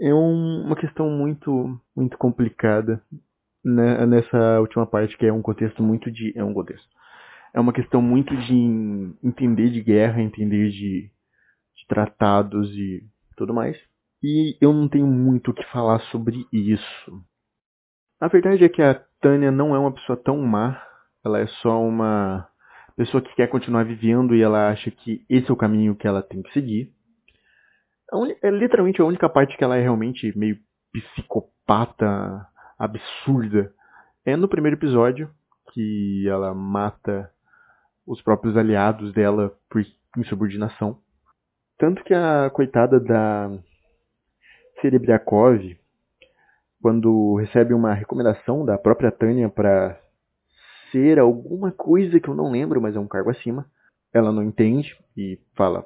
É 0.00 0.12
um, 0.14 0.64
uma 0.66 0.76
questão 0.76 1.08
muito, 1.10 1.80
muito 1.96 2.18
complicada. 2.18 3.02
né, 3.64 4.06
nessa 4.06 4.60
última 4.60 4.86
parte 4.86 5.16
que 5.18 5.26
é 5.26 5.32
um 5.32 5.42
contexto 5.42 5.82
muito 5.82 6.10
de. 6.10 6.32
É 6.36 6.44
um 6.44 6.54
contexto. 6.54 6.88
É 7.52 7.60
uma 7.60 7.72
questão 7.72 8.00
muito 8.02 8.36
de 8.36 9.14
entender 9.24 9.70
de 9.70 9.82
guerra, 9.82 10.22
entender 10.22 10.70
de, 10.70 11.10
de 11.74 11.86
tratados 11.88 12.70
e 12.76 13.02
tudo 13.36 13.54
mais. 13.54 13.76
E 14.22 14.56
eu 14.60 14.72
não 14.72 14.88
tenho 14.88 15.06
muito 15.06 15.50
o 15.50 15.54
que 15.54 15.64
falar 15.72 16.00
sobre 16.10 16.46
isso. 16.52 17.24
A 18.20 18.28
verdade 18.28 18.64
é 18.64 18.68
que 18.68 18.82
a 18.82 18.94
Tânia 19.20 19.50
não 19.50 19.74
é 19.74 19.78
uma 19.78 19.92
pessoa 19.92 20.16
tão 20.16 20.38
má. 20.38 20.80
Ela 21.24 21.40
é 21.40 21.46
só 21.46 21.82
uma 21.82 22.48
pessoa 22.96 23.22
que 23.22 23.34
quer 23.34 23.48
continuar 23.48 23.84
vivendo 23.84 24.34
e 24.34 24.42
ela 24.42 24.70
acha 24.70 24.90
que 24.90 25.24
esse 25.28 25.50
é 25.50 25.52
o 25.52 25.56
caminho 25.56 25.96
que 25.96 26.06
ela 26.06 26.22
tem 26.22 26.42
que 26.42 26.52
seguir. 26.52 26.92
É 28.42 28.50
literalmente 28.50 29.00
a 29.00 29.04
única 29.04 29.28
parte 29.28 29.56
que 29.56 29.64
ela 29.64 29.76
é 29.76 29.82
realmente 29.82 30.36
meio 30.38 30.58
psicopata, 30.92 32.46
absurda. 32.78 33.72
É 34.24 34.36
no 34.36 34.48
primeiro 34.48 34.76
episódio 34.76 35.30
que 35.72 36.26
ela 36.28 36.54
mata 36.54 37.30
os 38.06 38.22
próprios 38.22 38.56
aliados 38.56 39.12
dela 39.12 39.52
por 39.68 39.84
insubordinação. 40.16 40.98
Tanto 41.78 42.02
que 42.04 42.14
a 42.14 42.48
coitada 42.50 42.98
da 43.00 43.50
Serebriakov, 44.80 45.76
quando 46.80 47.36
recebe 47.36 47.74
uma 47.74 47.92
recomendação 47.92 48.64
da 48.64 48.78
própria 48.78 49.10
Tânia 49.10 49.48
para 49.48 50.00
ser 50.90 51.18
alguma 51.18 51.72
coisa 51.72 52.20
que 52.20 52.28
eu 52.28 52.34
não 52.34 52.50
lembro, 52.50 52.80
mas 52.80 52.94
é 52.94 52.98
um 52.98 53.08
cargo 53.08 53.30
acima, 53.30 53.66
ela 54.12 54.32
não 54.32 54.42
entende 54.42 54.96
e 55.16 55.38
fala: 55.54 55.84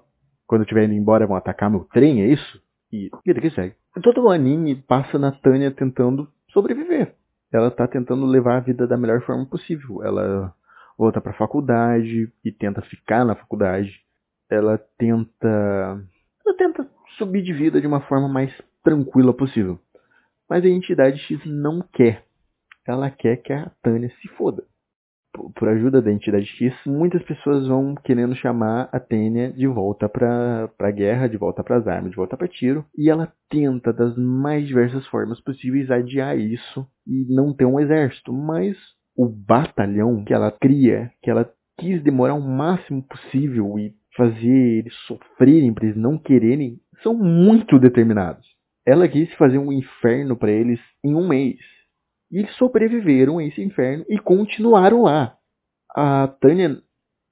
quando 0.50 0.62
eu 0.62 0.64
estiver 0.64 0.82
indo 0.82 0.94
embora 0.94 1.28
vão 1.28 1.36
atacar 1.36 1.70
meu 1.70 1.84
trem, 1.84 2.22
é 2.22 2.26
isso? 2.26 2.60
E 2.92 3.08
vida 3.24 3.40
que 3.40 3.50
segue. 3.50 3.76
Todo 4.02 4.24
o 4.24 4.30
anime 4.30 4.74
passa 4.74 5.16
na 5.16 5.30
Tânia 5.30 5.70
tentando 5.70 6.28
sobreviver. 6.48 7.14
Ela 7.52 7.70
tá 7.70 7.86
tentando 7.86 8.26
levar 8.26 8.56
a 8.56 8.60
vida 8.60 8.84
da 8.84 8.96
melhor 8.96 9.20
forma 9.20 9.46
possível. 9.46 10.02
Ela 10.02 10.52
volta 10.98 11.20
pra 11.20 11.34
faculdade 11.34 12.32
e 12.44 12.50
tenta 12.50 12.82
ficar 12.82 13.24
na 13.24 13.36
faculdade. 13.36 13.92
Ela 14.50 14.76
tenta. 14.98 16.04
Ela 16.44 16.56
tenta 16.56 16.90
subir 17.16 17.42
de 17.42 17.52
vida 17.52 17.80
de 17.80 17.86
uma 17.86 18.00
forma 18.00 18.28
mais 18.28 18.52
tranquila 18.82 19.32
possível. 19.32 19.78
Mas 20.48 20.64
a 20.64 20.68
entidade 20.68 21.20
X 21.20 21.46
não 21.46 21.80
quer. 21.92 22.24
Ela 22.84 23.08
quer 23.08 23.36
que 23.36 23.52
a 23.52 23.70
Tânia 23.80 24.10
se 24.20 24.26
foda. 24.30 24.64
Por 25.32 25.68
ajuda 25.68 26.02
da 26.02 26.10
entidade 26.10 26.46
X, 26.46 26.74
muitas 26.86 27.22
pessoas 27.22 27.66
vão 27.66 27.94
querendo 27.94 28.34
chamar 28.34 28.88
a 28.92 28.98
Tânia 28.98 29.52
de 29.52 29.66
volta 29.66 30.08
pra, 30.08 30.68
pra 30.76 30.90
guerra, 30.90 31.28
de 31.28 31.36
volta 31.36 31.62
pras 31.62 31.86
armas, 31.86 32.10
de 32.10 32.16
volta 32.16 32.36
pra 32.36 32.48
tiro. 32.48 32.84
E 32.96 33.08
ela 33.08 33.32
tenta, 33.48 33.92
das 33.92 34.16
mais 34.16 34.66
diversas 34.66 35.06
formas 35.06 35.40
possíveis, 35.40 35.90
adiar 35.90 36.36
isso 36.38 36.86
e 37.06 37.32
não 37.32 37.54
ter 37.54 37.64
um 37.64 37.78
exército. 37.78 38.32
Mas 38.32 38.76
o 39.16 39.28
batalhão 39.28 40.24
que 40.24 40.34
ela 40.34 40.50
cria, 40.50 41.10
que 41.22 41.30
ela 41.30 41.48
quis 41.78 42.02
demorar 42.02 42.34
o 42.34 42.40
máximo 42.40 43.02
possível 43.02 43.78
e 43.78 43.94
fazer 44.16 44.78
eles 44.78 44.94
sofrerem 45.06 45.72
para 45.72 45.86
eles 45.86 45.96
não 45.96 46.18
quererem, 46.18 46.78
são 47.02 47.14
muito 47.14 47.78
determinados. 47.78 48.46
Ela 48.86 49.08
quis 49.08 49.32
fazer 49.34 49.58
um 49.58 49.72
inferno 49.72 50.36
para 50.36 50.50
eles 50.50 50.80
em 51.04 51.14
um 51.14 51.28
mês. 51.28 51.58
E 52.30 52.38
eles 52.38 52.54
sobreviveram 52.56 53.38
a 53.38 53.44
esse 53.44 53.60
inferno 53.60 54.04
e 54.08 54.18
continuaram 54.18 55.02
lá. 55.02 55.36
A 55.94 56.28
Tânia 56.40 56.80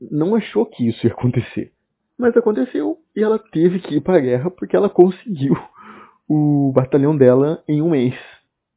não 0.01 0.35
achou 0.35 0.67
que 0.67 0.89
isso 0.89 1.07
ia 1.07 1.13
acontecer. 1.13 1.73
Mas 2.19 2.37
aconteceu 2.37 2.99
e 3.15 3.23
ela 3.23 3.39
teve 3.39 3.79
que 3.79 3.97
ir 3.97 4.01
para 4.01 4.19
a 4.19 4.21
guerra 4.21 4.51
porque 4.51 4.75
ela 4.75 4.91
conseguiu 4.91 5.55
o 6.29 6.73
batalhão 6.75 7.17
dela 7.17 7.63
em 7.69 7.81
um 7.81 7.91
mês. 7.91 8.15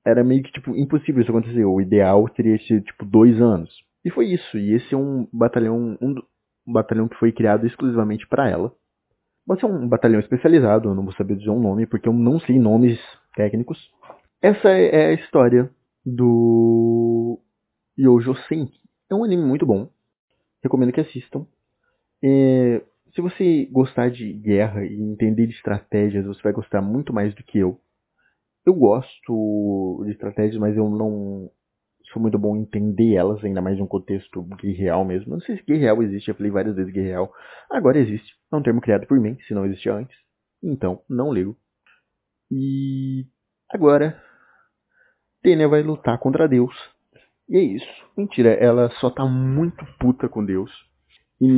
Era 0.05 0.23
meio 0.23 0.43
que 0.43 0.51
tipo 0.51 0.75
impossível 0.75 1.21
isso 1.21 1.31
acontecer. 1.31 1.65
O 1.65 1.81
ideal 1.81 2.27
teria 2.29 2.57
sido 2.59 2.83
tipo 2.83 3.03
dois 3.03 3.41
anos. 3.41 3.71
E 4.05 4.11
foi 4.11 4.27
isso. 4.27 4.57
E 4.57 4.73
esse 4.73 4.93
é 4.93 4.97
um 4.97 5.27
batalhão, 5.33 5.97
um, 5.99 6.15
um 6.67 6.73
batalhão 6.73 7.07
que 7.07 7.17
foi 7.17 7.31
criado 7.31 7.65
exclusivamente 7.65 8.27
para 8.27 8.47
ela. 8.47 8.71
Pode 9.45 9.59
ser 9.59 9.65
um 9.65 9.87
batalhão 9.87 10.19
especializado, 10.19 10.89
eu 10.89 10.95
não 10.95 11.03
vou 11.03 11.13
saber 11.13 11.35
dizer 11.35 11.49
um 11.49 11.59
nome, 11.59 11.87
porque 11.87 12.07
eu 12.07 12.13
não 12.13 12.39
sei 12.39 12.59
nomes 12.59 12.99
técnicos. 13.35 13.77
Essa 14.41 14.69
é 14.69 15.07
a 15.07 15.13
história 15.13 15.69
do 16.05 17.39
Yojo 17.97 18.35
Senki. 18.47 18.79
É 19.09 19.15
um 19.15 19.23
anime 19.23 19.43
muito 19.43 19.65
bom. 19.65 19.89
Recomendo 20.63 20.91
que 20.91 21.01
assistam. 21.01 21.45
É, 22.23 22.81
se 23.13 23.21
você 23.21 23.65
gostar 23.65 24.09
de 24.09 24.31
guerra 24.31 24.85
e 24.85 24.93
entender 24.93 25.47
de 25.47 25.53
estratégias, 25.53 26.25
você 26.25 26.41
vai 26.41 26.53
gostar 26.53 26.81
muito 26.81 27.13
mais 27.13 27.33
do 27.35 27.43
que 27.43 27.57
eu. 27.57 27.79
Eu 28.65 28.73
gosto 28.73 30.03
de 30.05 30.11
estratégias, 30.11 30.57
mas 30.57 30.77
eu 30.77 30.89
não 30.89 31.49
sou 32.11 32.21
muito 32.21 32.37
bom 32.37 32.55
em 32.55 32.61
entender 32.61 33.15
elas, 33.15 33.43
ainda 33.43 33.61
mais 33.61 33.77
em 33.77 33.81
um 33.81 33.87
contexto 33.87 34.43
guerreal 34.61 35.03
mesmo. 35.03 35.33
Não 35.33 35.41
sei 35.41 35.57
se 35.57 35.63
guerreal 35.63 36.01
existe, 36.03 36.29
eu 36.29 36.35
falei 36.35 36.51
várias 36.51 36.75
vezes 36.75 36.93
guerreal. 36.93 37.33
Agora 37.69 37.97
existe. 37.97 38.33
É 38.51 38.55
um 38.55 38.61
termo 38.61 38.81
criado 38.81 39.07
por 39.07 39.19
mim, 39.19 39.37
se 39.47 39.53
não 39.53 39.65
existia 39.65 39.93
antes. 39.93 40.15
Então, 40.63 41.01
não 41.09 41.33
ligo. 41.33 41.57
E 42.51 43.25
agora, 43.69 44.21
Tênia 45.41 45.67
vai 45.67 45.81
lutar 45.81 46.17
contra 46.19 46.47
Deus. 46.47 46.73
E 47.49 47.57
é 47.57 47.61
isso. 47.61 48.05
Mentira, 48.15 48.51
ela 48.51 48.89
só 48.99 49.09
tá 49.09 49.25
muito 49.25 49.85
puta 49.99 50.29
com 50.29 50.45
Deus. 50.45 50.71
E 51.39 51.49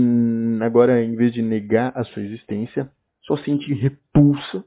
agora, 0.61 1.03
em 1.03 1.15
vez 1.15 1.33
de 1.33 1.41
negar 1.41 1.91
a 1.95 2.03
sua 2.05 2.23
existência, 2.23 2.89
só 3.23 3.35
sente 3.37 3.73
repulsa. 3.73 4.63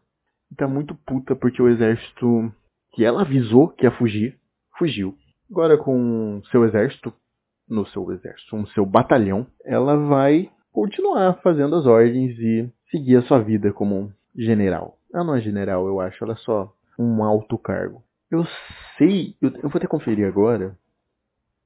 E 0.53 0.55
tá 0.55 0.69
muito 0.69 0.95
puta 1.07 1.35
porque 1.35 1.63
o 1.63 1.69
exército 1.69 2.53
que 2.93 3.05
ela 3.05 3.23
avisou 3.23 3.69
que 3.69 3.85
ia 3.85 3.91
fugir, 3.91 4.39
fugiu. 4.79 5.17
Agora 5.51 5.79
com 5.79 6.43
seu 6.51 6.65
exército, 6.65 7.13
no 7.69 7.87
seu 7.87 8.11
exército, 8.13 8.57
no 8.57 8.67
seu 8.69 8.85
batalhão, 8.85 9.47
ela 9.65 9.97
vai 9.97 10.51
continuar 10.73 11.41
fazendo 11.43 11.75
as 11.77 11.87
ordens 11.87 12.39
e 12.39 12.71
seguir 12.91 13.17
a 13.17 13.23
sua 13.23 13.41
vida 13.41 13.73
como 13.73 14.13
general. 14.37 14.99
Ela 15.13 15.25
não 15.25 15.35
é 15.35 15.41
general, 15.41 15.87
eu 15.87 16.01
acho, 16.01 16.23
ela 16.23 16.35
é 16.35 16.37
só 16.37 16.73
um 16.99 17.25
alto 17.25 17.57
cargo. 17.59 18.03
Eu 18.30 18.45
sei, 18.99 19.37
eu, 19.40 19.50
eu 19.62 19.68
vou 19.68 19.76
até 19.78 19.87
conferir 19.87 20.26
agora. 20.26 20.76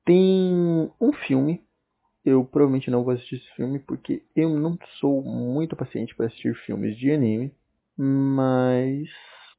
Tem 0.05 0.91
um 1.01 1.13
filme. 1.27 1.63
Eu 2.25 2.45
provavelmente 2.45 2.91
não 2.91 3.03
vou 3.03 3.15
assistir 3.15 3.37
esse 3.37 3.55
filme 3.55 3.79
porque 3.79 4.23
eu 4.37 4.51
não 4.51 4.79
sou 4.99 5.23
muito 5.23 5.75
paciente 5.75 6.15
para 6.15 6.27
assistir 6.27 6.55
filmes 6.67 6.97
de 6.99 7.11
anime. 7.11 7.53
Mas 7.97 9.09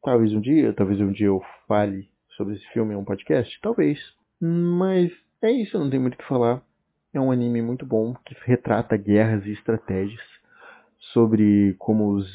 talvez 0.04 0.34
um 0.34 0.42
dia, 0.42 0.74
talvez 0.74 1.00
um 1.00 1.12
dia 1.12 1.28
eu 1.28 1.42
fale 1.68 2.10
sobre 2.36 2.56
esse 2.56 2.68
filme 2.68 2.94
em 2.94 2.98
um 2.98 3.06
podcast? 3.06 3.60
Talvez. 3.62 4.00
Mas 4.40 5.12
é 5.42 5.52
isso, 5.52 5.78
não 5.78 5.90
tem 5.90 6.00
muito 6.00 6.16
o 6.16 6.18
que 6.18 6.28
falar. 6.28 6.62
É 7.14 7.20
um 7.20 7.32
anime 7.32 7.62
muito 7.62 7.86
bom 7.86 8.14
que 8.26 8.36
retrata 8.46 8.96
guerras 8.96 9.46
e 9.46 9.52
estratégias 9.52 10.22
sobre 11.14 11.76
como 11.78 12.14
os, 12.14 12.28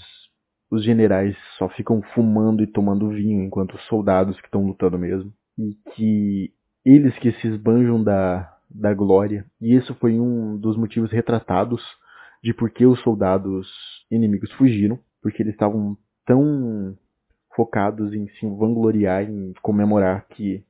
os 0.71 0.85
generais 0.85 1.37
só 1.59 1.69
ficam 1.69 2.03
fumando 2.15 2.63
e 2.63 2.67
tomando 2.67 3.11
vinho 3.11 3.43
enquanto 3.43 3.75
os 3.75 3.83
soldados 3.87 4.41
que 4.41 4.47
estão 4.47 4.67
lutando 4.67 4.99
mesmo. 4.99 5.33
E 5.59 5.75
que 5.95 6.53
eles 6.85 7.17
que 7.19 7.33
se 7.33 7.49
esbanjam 7.49 8.03
da, 8.03 8.57
da 8.71 8.93
glória. 8.93 9.47
E 9.61 9.75
isso 9.75 9.95
foi 9.97 10.19
um 10.19 10.57
dos 10.57 10.77
motivos 10.77 11.11
retratados 11.11 11.83
de 12.43 12.53
por 12.53 12.71
que 12.71 12.85
os 12.85 13.01
soldados 13.01 13.69
inimigos 14.11 14.51
fugiram. 14.53 14.99
Porque 15.23 15.43
eles 15.43 15.55
estavam 15.55 15.97
tão 16.25 16.97
focados 17.55 18.13
em 18.13 18.29
se 18.29 18.47
vangloriar, 18.47 19.25
em 19.25 19.53
comemorar 19.63 20.27
que 20.29 20.65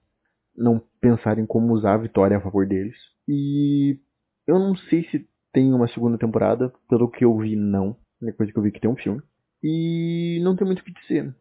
não 0.56 0.80
pensarem 1.00 1.44
como 1.44 1.72
usar 1.72 1.94
a 1.94 1.98
vitória 1.98 2.36
a 2.36 2.40
favor 2.40 2.66
deles. 2.66 2.96
E 3.28 3.98
eu 4.46 4.58
não 4.58 4.76
sei 4.76 5.04
se 5.04 5.26
tem 5.52 5.72
uma 5.72 5.88
segunda 5.88 6.16
temporada, 6.16 6.72
pelo 6.88 7.10
que 7.10 7.24
eu 7.24 7.36
vi, 7.38 7.56
não. 7.56 7.96
É 8.22 8.32
coisa 8.32 8.52
que 8.52 8.58
eu 8.58 8.62
vi 8.62 8.70
que 8.70 8.80
tem 8.80 8.90
um 8.90 8.96
filme. 8.96 9.22
E 9.68 10.38
não 10.42 10.54
tem 10.54 10.64
muito 10.64 10.78
o 10.78 10.84
que 10.84 10.92
dizer. 10.92 11.34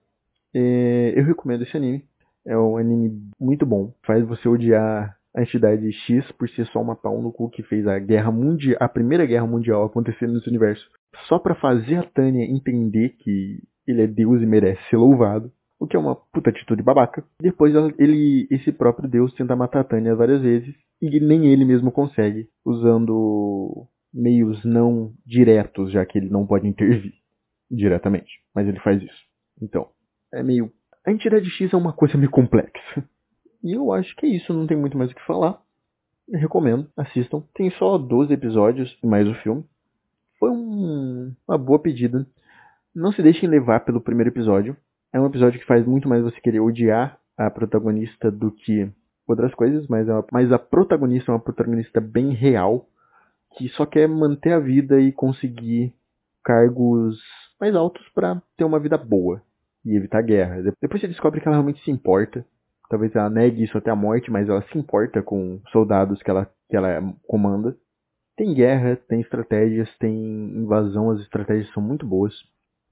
É, 0.52 1.14
eu 1.16 1.24
recomendo 1.24 1.62
esse 1.62 1.78
anime. 1.78 2.04
É 2.44 2.58
um 2.58 2.76
anime 2.76 3.30
muito 3.40 3.68
bom. 3.68 3.94
Faz 4.04 4.26
você 4.26 4.50
odiar 4.50 5.16
a 5.36 5.44
entidade 5.44 5.92
X 5.92 6.32
por 6.32 6.50
ser 6.50 6.66
só 6.68 6.82
uma 6.82 6.96
pau 6.96 7.22
no 7.22 7.32
cu 7.32 7.52
que 7.52 7.62
fez 7.62 7.86
a 7.86 8.00
guerra 8.00 8.32
mundial, 8.32 8.78
a 8.80 8.90
primeira 8.90 9.28
guerra 9.28 9.46
mundial 9.46 9.86
acontecer 9.86 10.28
nesse 10.28 10.50
universo. 10.50 10.90
Só 11.28 11.38
para 11.38 11.54
fazer 11.54 11.98
a 11.98 12.04
Tânia 12.04 12.46
entender 12.46 13.10
que 13.20 13.62
ele 13.88 14.02
é 14.02 14.08
Deus 14.08 14.42
e 14.42 14.46
merece 14.48 14.82
ser 14.90 14.98
louvado. 14.98 15.52
O 15.80 15.86
que 15.86 15.96
é 15.96 16.00
uma 16.00 16.16
puta 16.16 16.50
atitude 16.50 16.82
babaca. 16.82 17.24
Depois 17.40 17.76
ele, 18.00 18.48
esse 18.50 18.72
próprio 18.72 19.08
Deus 19.08 19.36
tenta 19.36 19.56
matar 19.56 19.82
a 19.82 19.84
Tânia 19.84 20.16
várias 20.16 20.42
vezes 20.42 20.74
e 21.00 21.20
nem 21.20 21.46
ele 21.46 21.64
mesmo 21.64 21.92
consegue, 21.92 22.50
usando 22.66 23.86
meios 24.12 24.66
não 24.66 25.14
diretos, 25.24 25.92
já 25.92 26.04
que 26.08 26.18
ele 26.18 26.30
não 26.30 26.48
pode 26.48 26.68
intervir 26.68 27.14
diretamente. 27.70 28.32
Mas 28.54 28.68
ele 28.68 28.80
faz 28.80 29.02
isso. 29.02 29.24
Então, 29.62 29.90
é 30.34 30.44
meio. 30.44 30.72
A 31.06 31.12
entidade 31.12 31.50
X 31.50 31.74
é 31.74 31.78
uma 31.78 31.94
coisa 31.94 32.18
meio 32.18 32.32
complexa. 32.32 33.04
E 33.64 33.74
eu 33.74 33.92
acho 33.92 34.16
que 34.16 34.26
é 34.26 34.30
isso, 34.30 34.54
não 34.54 34.68
tem 34.68 34.78
muito 34.78 34.98
mais 34.98 35.12
o 35.12 35.16
que 35.16 35.26
falar. 35.26 35.60
Eu 36.28 36.40
recomendo, 36.40 36.90
assistam. 36.98 37.44
Tem 37.54 37.70
só 37.72 37.98
12 37.98 38.34
episódios 38.34 38.98
mais 39.04 39.28
o 39.28 39.34
filme. 39.36 39.64
Foi 40.40 40.50
um, 40.50 41.34
uma 41.48 41.58
boa 41.58 41.80
pedida. 41.80 42.28
Não 42.94 43.12
se 43.12 43.22
deixem 43.22 43.48
levar 43.50 43.82
pelo 43.86 44.02
primeiro 44.02 44.30
episódio. 44.30 44.76
É 45.14 45.20
um 45.20 45.26
episódio 45.26 45.60
que 45.60 45.66
faz 45.66 45.86
muito 45.86 46.10
mais 46.10 46.24
você 46.24 46.40
querer 46.42 46.60
odiar 46.60 47.20
a 47.38 47.50
protagonista 47.50 48.32
do 48.32 48.52
que 48.52 48.90
outras 49.28 49.54
coisas, 49.56 49.88
mas 49.88 50.08
a, 50.10 50.24
mas 50.32 50.52
a 50.52 50.60
protagonista 50.60 51.32
é 51.32 51.34
uma 51.34 51.42
protagonista 51.42 52.00
bem 52.00 52.34
real, 52.34 52.88
que 53.58 53.68
só 53.70 53.86
quer 53.86 54.08
manter 54.08 54.54
a 54.54 54.60
vida 54.60 55.00
e 55.00 55.12
conseguir 55.12 55.94
cargos 56.44 57.20
mais 57.66 57.76
altos 57.76 58.08
para 58.14 58.40
ter 58.56 58.64
uma 58.64 58.80
vida 58.80 58.98
boa 58.98 59.42
e 59.84 59.96
evitar 59.96 60.22
guerra. 60.22 60.62
Depois 60.80 61.02
você 61.02 61.08
descobre 61.08 61.42
que 61.42 61.48
ela 61.48 61.58
realmente 61.58 61.84
se 61.84 61.90
importa. 61.90 62.46
Talvez 62.90 63.16
ela 63.16 63.30
negue 63.30 63.64
isso 63.64 63.78
até 63.78 63.90
a 63.90 63.96
morte, 63.96 64.30
mas 64.30 64.48
ela 64.48 64.62
se 64.72 64.78
importa 64.78 65.24
com 65.24 65.60
soldados 65.72 66.22
que 66.22 66.30
ela, 66.30 66.48
que 66.70 66.78
ela 66.78 67.02
comanda. 67.28 67.76
Tem 68.38 68.54
guerra, 68.54 68.96
tem 69.08 69.22
estratégias, 69.22 69.90
tem 69.98 70.14
invasão, 70.14 71.10
as 71.10 71.22
estratégias 71.22 71.72
são 71.74 71.82
muito 71.82 72.06
boas. 72.06 72.34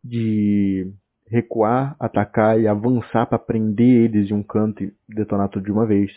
De 0.04 0.92
recuar, 1.28 1.96
atacar 2.00 2.60
e 2.60 2.68
avançar 2.68 3.28
para 3.28 3.38
prender 3.38 4.06
eles 4.06 4.28
de 4.28 4.34
um 4.34 4.42
canto 4.42 4.84
e 4.84 4.94
detonar 5.08 5.50
tudo 5.50 5.66
de 5.66 5.72
uma 5.72 5.86
vez. 5.86 6.12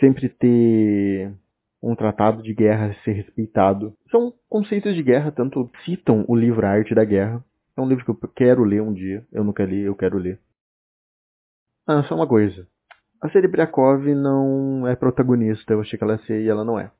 Sempre 0.00 0.30
ter 0.30 1.30
um 1.82 1.94
tratado 1.94 2.42
de 2.42 2.54
guerra 2.54 2.96
ser 3.04 3.12
respeitado. 3.12 3.92
São 4.10 4.32
conceitos 4.48 4.94
de 4.94 5.02
guerra, 5.02 5.30
tanto 5.30 5.70
citam 5.84 6.24
o 6.28 6.34
livro 6.34 6.64
A 6.64 6.70
Arte 6.70 6.94
da 6.94 7.04
Guerra. 7.04 7.44
É 7.76 7.80
um 7.80 7.88
livro 7.88 8.04
que 8.04 8.10
eu 8.10 8.30
quero 8.34 8.64
ler 8.64 8.82
um 8.82 8.92
dia. 8.92 9.26
Eu 9.32 9.44
nunca 9.44 9.64
li, 9.64 9.82
eu 9.82 9.94
quero 9.94 10.18
ler. 10.18 10.38
Ah, 11.86 12.02
só 12.04 12.14
uma 12.14 12.26
coisa. 12.26 12.66
A 13.20 13.30
Serebriakov 13.30 14.06
não 14.14 14.86
é 14.86 14.96
protagonista, 14.96 15.72
eu 15.72 15.80
achei 15.80 15.98
que 15.98 16.04
ela 16.04 16.14
ia 16.14 16.26
ser 16.26 16.42
e 16.42 16.48
ela 16.48 16.64
não 16.64 16.78
é. 16.78 16.90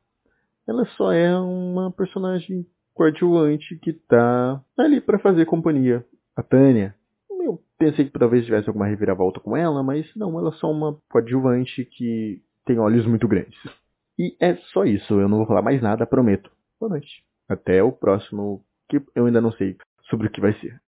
Ela 0.67 0.85
só 0.97 1.13
é 1.13 1.37
uma 1.37 1.91
personagem 1.91 2.67
coadjuvante 2.95 3.77
que 3.79 3.93
tá 3.93 4.63
ali 4.79 5.01
para 5.01 5.19
fazer 5.19 5.47
companhia. 5.47 6.05
A 6.37 6.43
Tânia. 6.43 6.95
Eu 7.29 7.61
pensei 7.79 8.05
que 8.05 8.19
talvez 8.19 8.45
tivesse 8.45 8.69
alguma 8.69 8.87
reviravolta 8.87 9.41
com 9.41 9.57
ela, 9.57 9.83
mas 9.83 10.07
não, 10.15 10.39
ela 10.39 10.51
é 10.51 10.59
só 10.59 10.71
uma 10.71 10.97
coadjuvante 11.11 11.85
que 11.85 12.41
tem 12.65 12.79
olhos 12.79 13.07
muito 13.07 13.27
grandes. 13.27 13.59
E 14.19 14.37
é 14.41 14.55
só 14.73 14.85
isso, 14.85 15.21
eu 15.21 15.29
não 15.29 15.39
vou 15.39 15.47
falar 15.47 15.63
mais 15.63 15.83
nada, 15.83 16.07
prometo. 16.07 16.51
Boa 16.79 16.91
noite. 16.91 17.25
Até 17.49 17.83
o 17.83 17.91
próximo, 17.91 18.65
que 18.89 19.03
eu 19.15 19.27
ainda 19.27 19.41
não 19.41 19.53
sei 19.53 19.77
sobre 20.13 20.29
o 20.29 20.31
que 20.31 20.43
vai 20.43 20.55
ser. 20.61 20.82